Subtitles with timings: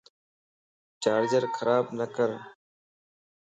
[1.03, 2.29] چارجر خراب نڪر